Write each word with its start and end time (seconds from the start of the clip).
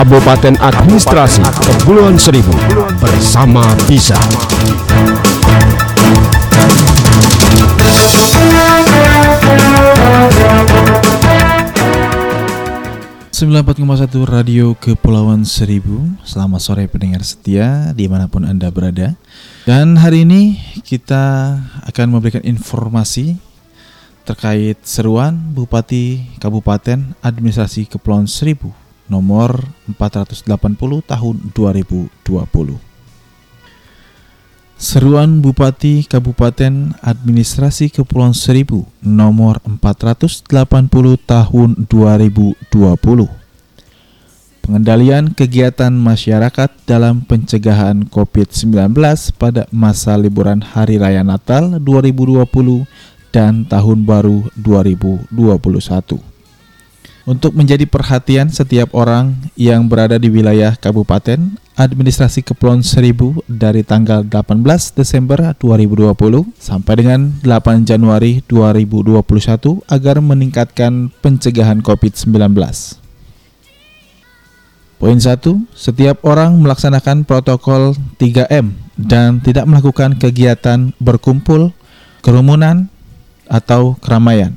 Kabupaten 0.00 0.56
Administrasi 0.64 1.44
Kepulauan 1.60 2.16
Seribu 2.16 2.56
bersama 3.04 3.60
bisa. 3.84 4.16
94,1 13.36 14.24
Radio 14.24 14.72
Kepulauan 14.72 15.44
Seribu. 15.44 16.16
Selamat 16.24 16.64
sore 16.64 16.88
pendengar 16.88 17.20
setia 17.20 17.92
di 17.92 18.08
mana 18.08 18.24
pun 18.24 18.48
Anda 18.48 18.72
berada. 18.72 19.20
Dan 19.68 20.00
hari 20.00 20.24
ini 20.24 20.56
kita 20.80 21.60
akan 21.84 22.06
memberikan 22.08 22.40
informasi 22.40 23.36
Terkait 24.24 24.80
seruan 24.80 25.52
Bupati 25.52 26.40
Kabupaten 26.40 27.20
Administrasi 27.20 27.84
Kepulauan 27.84 28.24
Seribu 28.24 28.72
Nomor 29.10 29.66
480 29.98 30.46
tahun 31.02 31.36
2020 31.50 32.78
Seruan 34.80 35.44
Bupati 35.44 36.08
Kabupaten 36.08 36.96
Administrasi 37.04 37.92
Kepulauan 37.92 38.32
Seribu 38.32 38.88
nomor 39.04 39.60
480 39.66 40.48
tahun 41.26 41.70
2020 41.84 42.56
Pengendalian 44.64 45.34
kegiatan 45.34 45.90
masyarakat 45.90 46.70
dalam 46.86 47.26
pencegahan 47.26 48.06
COVID-19 48.06 48.94
pada 49.34 49.66
masa 49.74 50.14
liburan 50.14 50.62
Hari 50.62 50.96
Raya 50.96 51.26
Natal 51.26 51.82
2020 51.82 52.46
dan 53.34 53.66
Tahun 53.66 53.98
Baru 54.06 54.46
2021 54.54 56.29
untuk 57.28 57.52
menjadi 57.52 57.84
perhatian 57.84 58.48
setiap 58.48 58.92
orang 58.96 59.36
yang 59.56 59.88
berada 59.88 60.16
di 60.16 60.32
wilayah 60.32 60.76
Kabupaten 60.76 61.58
Administrasi 61.80 62.44
Kepulauan 62.44 62.84
Seribu 62.84 63.40
dari 63.48 63.80
tanggal 63.80 64.20
18 64.20 64.60
Desember 64.92 65.56
2020 65.56 66.12
sampai 66.60 66.94
dengan 67.00 67.32
8 67.40 67.88
Januari 67.88 68.44
2021 68.44 69.80
agar 69.88 70.16
meningkatkan 70.20 71.08
pencegahan 71.24 71.80
COVID-19. 71.80 72.52
Poin 75.00 75.16
1, 75.16 75.40
setiap 75.72 76.20
orang 76.28 76.60
melaksanakan 76.60 77.24
protokol 77.24 77.96
3M 78.20 78.76
dan 79.00 79.40
tidak 79.40 79.64
melakukan 79.64 80.20
kegiatan 80.20 80.92
berkumpul, 81.00 81.72
kerumunan, 82.20 82.92
atau 83.48 83.96
keramaian. 84.04 84.52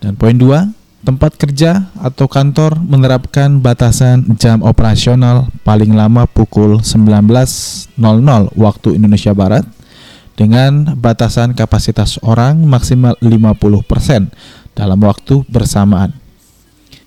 Dan 0.00 0.16
poin 0.16 0.32
2, 0.32 0.77
tempat 1.02 1.38
kerja 1.38 1.90
atau 2.02 2.26
kantor 2.26 2.78
menerapkan 2.82 3.62
batasan 3.62 4.26
jam 4.34 4.62
operasional 4.66 5.46
paling 5.62 5.94
lama 5.94 6.26
pukul 6.26 6.82
19.00 6.82 7.94
waktu 8.58 8.88
Indonesia 8.98 9.30
Barat 9.30 9.62
dengan 10.34 10.94
batasan 10.98 11.54
kapasitas 11.54 12.18
orang 12.22 12.62
maksimal 12.62 13.18
50% 13.18 14.30
dalam 14.74 14.98
waktu 15.02 15.42
bersamaan. 15.50 16.14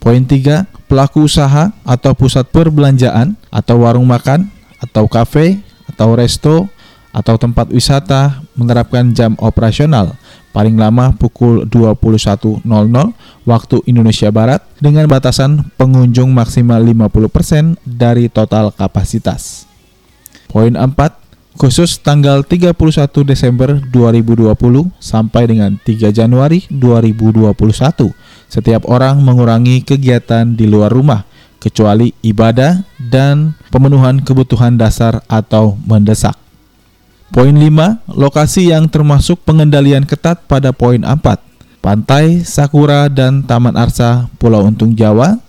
Poin 0.01 0.19
3, 0.19 0.67
pelaku 0.91 1.29
usaha 1.29 1.71
atau 1.85 2.11
pusat 2.17 2.43
perbelanjaan 2.49 3.37
atau 3.47 3.87
warung 3.87 4.07
makan 4.07 4.51
atau 4.81 5.05
kafe 5.07 5.61
atau 5.87 6.17
resto 6.17 6.67
atau 7.11 7.35
tempat 7.35 7.69
wisata 7.69 8.41
menerapkan 8.55 9.11
jam 9.11 9.35
operasional 9.39 10.15
paling 10.51 10.75
lama 10.75 11.15
pukul 11.15 11.67
21.00 11.67 12.63
waktu 13.47 13.77
Indonesia 13.87 14.29
Barat 14.29 14.63
dengan 14.77 15.07
batasan 15.07 15.71
pengunjung 15.75 16.31
maksimal 16.31 16.83
50% 16.83 17.79
dari 17.83 18.27
total 18.27 18.75
kapasitas. 18.75 19.65
Poin 20.51 20.75
4, 20.75 21.55
khusus 21.55 21.99
tanggal 21.99 22.43
31 22.43 22.75
Desember 23.23 23.79
2020 23.79 24.51
sampai 24.99 25.43
dengan 25.47 25.75
3 25.79 26.11
Januari 26.11 26.67
2021, 26.67 27.55
setiap 28.51 28.83
orang 28.87 29.23
mengurangi 29.23 29.83
kegiatan 29.83 30.43
di 30.43 30.67
luar 30.67 30.91
rumah 30.91 31.23
kecuali 31.61 32.11
ibadah 32.25 32.83
dan 32.97 33.53
pemenuhan 33.69 34.19
kebutuhan 34.19 34.75
dasar 34.75 35.21
atau 35.29 35.77
mendesak. 35.85 36.33
Poin 37.31 37.55
5, 37.55 38.11
lokasi 38.11 38.75
yang 38.75 38.91
termasuk 38.91 39.47
pengendalian 39.47 40.03
ketat 40.03 40.43
pada 40.51 40.75
poin 40.75 40.99
4. 40.99 41.15
Pantai 41.79 42.43
Sakura 42.43 43.07
dan 43.07 43.47
Taman 43.47 43.79
Arsa 43.79 44.27
Pulau 44.35 44.67
Untung 44.67 44.91
Jawa, 44.99 45.39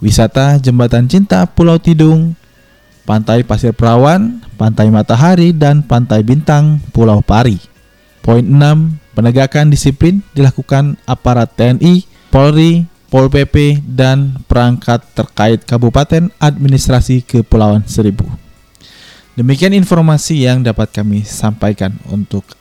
wisata 0.00 0.56
Jembatan 0.56 1.12
Cinta 1.12 1.44
Pulau 1.44 1.76
Tidung, 1.76 2.32
Pantai 3.04 3.44
Pasir 3.44 3.76
Perawan, 3.76 4.40
Pantai 4.56 4.88
Matahari, 4.88 5.52
dan 5.52 5.84
Pantai 5.84 6.24
Bintang 6.24 6.80
Pulau 6.96 7.20
Pari. 7.20 7.60
Poin 8.24 8.40
6, 8.40 9.12
penegakan 9.12 9.68
disiplin 9.68 10.24
dilakukan 10.32 10.96
aparat 11.04 11.52
TNI, 11.52 12.08
Polri, 12.32 12.88
Pol 13.12 13.28
PP, 13.28 13.84
dan 13.84 14.40
perangkat 14.48 15.04
terkait 15.12 15.60
Kabupaten 15.68 16.32
Administrasi 16.40 17.20
Kepulauan 17.20 17.84
Seribu. 17.84 18.41
Demikian 19.32 19.72
informasi 19.72 20.44
yang 20.44 20.60
dapat 20.60 20.92
kami 20.92 21.24
sampaikan 21.24 21.96
untuk 22.12 22.44